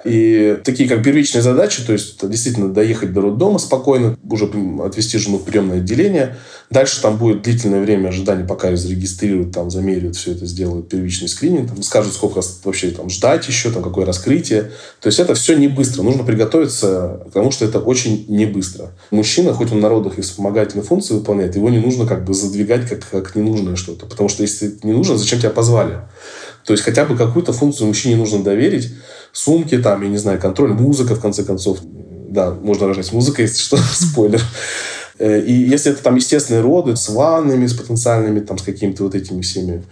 [0.05, 4.51] И такие как первичные задачи, то есть действительно доехать до роддома спокойно, уже
[4.85, 6.37] отвезти жену в приемное отделение.
[6.71, 11.29] Дальше там будет длительное время ожидания, пока ее зарегистрируют, там замеряют все это, сделают первичный
[11.29, 14.73] скрининг, там, скажут, сколько вообще там ждать еще, там какое раскрытие.
[15.01, 16.03] То есть это все не быстро.
[16.03, 18.91] Нужно приготовиться к тому, что это очень не быстро.
[19.11, 22.89] Мужчина, хоть он на родах и вспомогательные функции выполняет, его не нужно как бы задвигать
[22.89, 24.05] как, как ненужное что-то.
[24.05, 26.01] Потому что если не нужно, зачем тебя позвали?
[26.65, 28.95] То есть хотя бы какую-то функцию мужчине нужно доверить.
[29.33, 31.79] Сумки там, я не знаю, контроль, музыка, в конце концов.
[31.83, 34.41] Да, можно рожать с музыкой, если что, спойлер.
[35.19, 39.15] Э, и если это там естественные роды с ваннами, с потенциальными, там, с какими-то вот
[39.15, 39.85] этими всеми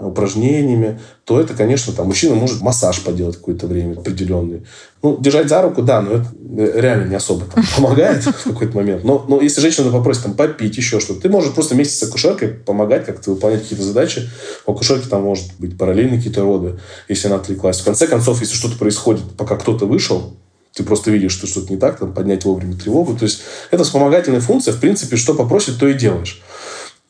[0.00, 4.64] упражнениями, то это, конечно, там мужчина может массаж поделать какое-то время определенный.
[5.02, 8.76] Ну, держать за руку, да, но это э, реально не особо там, помогает в какой-то
[8.76, 9.04] момент.
[9.04, 12.48] Но, но если женщина попросит там попить, еще что-то, ты можешь просто вместе с акушеркой
[12.48, 14.28] помогать как-то выполнять какие-то задачи.
[14.66, 17.80] У акушерки там может быть параллельные какие-то роды, если она отвлеклась.
[17.80, 20.34] В конце концов, если что-то происходит, пока кто-то вышел,
[20.74, 23.16] ты просто видишь, что что-то не так, там, поднять вовремя тревогу.
[23.16, 26.40] То есть это вспомогательная функция, в принципе, что попросит, то и делаешь.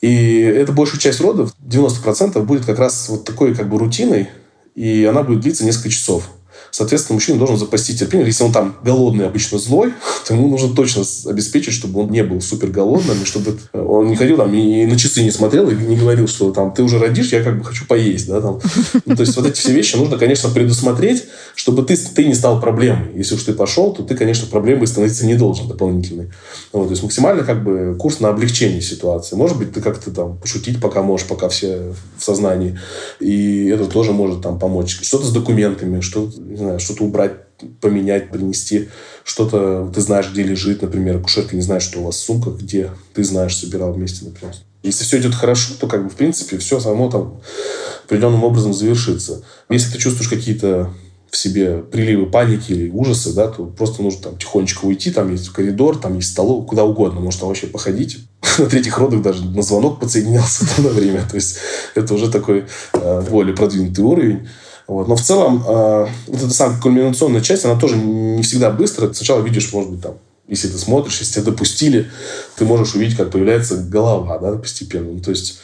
[0.01, 4.29] И эта большая часть родов, 90%, будет как раз вот такой как бы рутиной,
[4.75, 6.31] и она будет длиться несколько часов.
[6.71, 8.27] Соответственно, мужчина должен запастись терпением.
[8.27, 9.93] Если он там голодный, обычно злой,
[10.27, 14.17] то ему нужно точно обеспечить, чтобы он не был супер голодным, и чтобы он не
[14.17, 17.33] ходил там и на часы не смотрел, и не говорил, что там ты уже родишь,
[17.33, 18.29] я как бы хочу поесть.
[18.29, 18.61] Да, там.
[19.07, 22.61] Ну, то есть вот эти все вещи нужно, конечно, предусмотреть, чтобы ты, ты не стал
[22.61, 23.09] проблемой.
[23.15, 26.31] Если уж ты пошел, то ты, конечно, проблемой становиться не должен дополнительной.
[26.73, 29.37] Вот, то есть максимально как бы курс на облегчение ситуации.
[29.37, 32.79] Может быть, ты как-то там пошутить пока можешь, пока все в сознании.
[33.21, 34.99] И это тоже может там помочь.
[35.03, 36.31] Что-то с документами, что
[36.69, 37.33] знаю, что-то убрать,
[37.81, 38.89] поменять, принести.
[39.25, 43.25] Что-то ты знаешь, где лежит, например, акушерка не знает, что у вас сумка, где ты
[43.25, 44.55] знаешь, собирал вместе, например.
[44.83, 47.41] Если все идет хорошо, то, как бы, в принципе, все само там
[48.05, 49.43] определенным образом завершится.
[49.69, 50.93] Если ты чувствуешь какие-то
[51.31, 55.51] в себе приливы паники или ужасы, да, то просто нужно там тихонечко уйти, там есть
[55.51, 58.19] коридор, там есть столовая, куда угодно, может вообще походить.
[58.59, 61.23] На третьих родах даже на звонок подсоединялся на время.
[61.29, 61.59] То есть
[61.95, 64.49] это уже такой э, более продвинутый уровень.
[64.89, 65.07] Вот.
[65.07, 69.13] Но в целом э, вот эта самая кульминационная часть, она тоже не всегда быстро.
[69.13, 70.15] Сначала видишь, может быть, там,
[70.49, 72.11] если ты смотришь, если тебя допустили,
[72.57, 75.13] ты можешь увидеть, как появляется голова да, постепенно.
[75.13, 75.61] Ну, то есть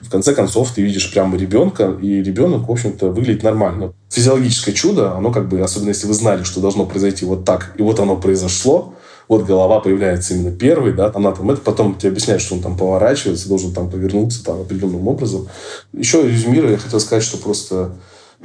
[0.00, 3.92] в конце концов, ты видишь прямо ребенка, и ребенок, в общем-то, выглядит нормально.
[4.10, 7.82] Физиологическое чудо, оно как бы, особенно если вы знали, что должно произойти вот так, и
[7.82, 8.94] вот оно произошло,
[9.28, 12.76] вот голова появляется именно первый, да, она там, это потом тебе объясняет, что он там
[12.76, 15.46] поворачивается, должен там повернуться там определенным образом.
[15.92, 17.92] Еще резюмируя, я хотел сказать, что просто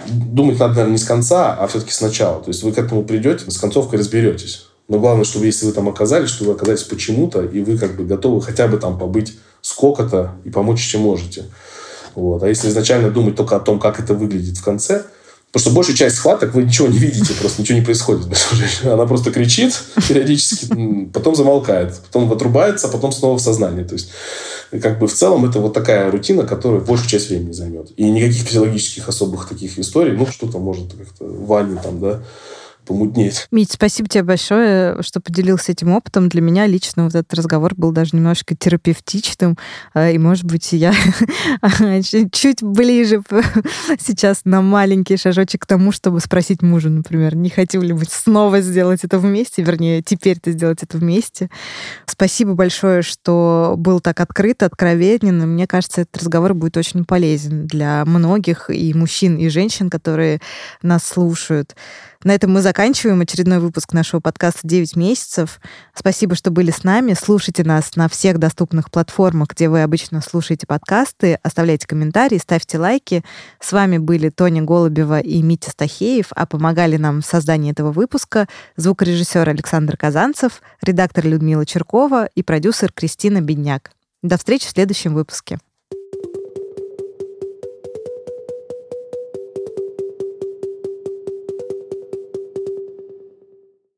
[0.06, 2.42] думать надо, наверное, не с конца, а все-таки сначала.
[2.42, 4.68] То есть вы к этому придете, с концовкой разберетесь.
[4.88, 8.06] Но главное, чтобы если вы там оказались, что вы оказались почему-то, и вы как бы
[8.06, 11.46] готовы хотя бы там побыть сколько-то и помочь, чем можете.
[12.16, 12.42] Вот.
[12.44, 15.04] А если изначально думать только о том, как это выглядит в конце,
[15.52, 18.28] Потому что большую часть схваток вы ничего не видите, просто ничего не происходит.
[18.84, 20.68] Она просто кричит периодически,
[21.14, 23.84] потом замолкает, потом отрубается, а потом снова в сознании.
[23.84, 24.10] То есть,
[24.82, 27.92] как бы в целом это вот такая рутина, которая большую часть времени займет.
[27.96, 32.22] И никаких физиологических особых таких историй, ну, что-то может как-то ванне там, да,
[32.88, 33.48] помутнеть.
[33.52, 36.30] Мить, спасибо тебе большое, что поделился этим опытом.
[36.30, 39.58] Для меня лично вот этот разговор был даже немножко терапевтичным,
[39.94, 40.94] э, и, может быть, я
[42.32, 43.22] чуть ближе
[44.00, 48.62] сейчас на маленький шажочек к тому, чтобы спросить мужа, например, не хотим ли мы снова
[48.62, 51.50] сделать это вместе, вернее, теперь-то сделать это вместе.
[52.06, 55.40] Спасибо большое, что был так открыт, откровенен.
[55.54, 60.40] Мне кажется, этот разговор будет очень полезен для многих и мужчин, и женщин, которые
[60.82, 61.76] нас слушают.
[62.24, 65.60] На этом мы заканчиваем очередной выпуск нашего подкаста «9 месяцев».
[65.94, 67.14] Спасибо, что были с нами.
[67.14, 71.40] Слушайте нас на всех доступных платформах, где вы обычно слушаете подкасты.
[71.44, 73.24] Оставляйте комментарии, ставьте лайки.
[73.60, 78.48] С вами были Тоня Голубева и Митя Стахеев, а помогали нам в создании этого выпуска
[78.76, 83.92] звукорежиссер Александр Казанцев, редактор Людмила Черкова и продюсер Кристина Бедняк.
[84.24, 85.60] До встречи в следующем выпуске.